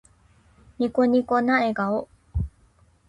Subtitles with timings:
[0.79, 2.09] ニコニコな笑顔。